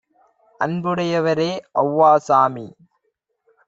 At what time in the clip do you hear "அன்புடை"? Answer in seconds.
0.59-1.05